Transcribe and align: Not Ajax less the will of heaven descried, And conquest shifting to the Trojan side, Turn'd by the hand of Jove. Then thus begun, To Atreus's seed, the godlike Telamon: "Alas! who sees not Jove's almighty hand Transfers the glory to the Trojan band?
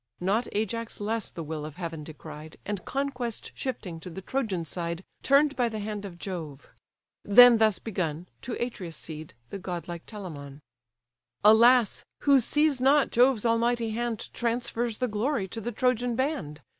Not 0.19 0.47
Ajax 0.53 0.99
less 0.99 1.29
the 1.29 1.43
will 1.43 1.63
of 1.63 1.75
heaven 1.75 2.03
descried, 2.03 2.57
And 2.65 2.83
conquest 2.85 3.51
shifting 3.53 3.99
to 3.99 4.09
the 4.09 4.23
Trojan 4.23 4.65
side, 4.65 5.03
Turn'd 5.21 5.55
by 5.55 5.69
the 5.69 5.77
hand 5.77 6.05
of 6.05 6.17
Jove. 6.17 6.69
Then 7.23 7.59
thus 7.59 7.77
begun, 7.77 8.27
To 8.41 8.53
Atreus's 8.53 8.99
seed, 8.99 9.35
the 9.51 9.59
godlike 9.59 10.07
Telamon: 10.07 10.59
"Alas! 11.43 12.03
who 12.21 12.39
sees 12.39 12.81
not 12.81 13.11
Jove's 13.11 13.45
almighty 13.45 13.91
hand 13.91 14.31
Transfers 14.33 14.97
the 14.97 15.07
glory 15.07 15.47
to 15.49 15.61
the 15.61 15.71
Trojan 15.71 16.15
band? 16.15 16.61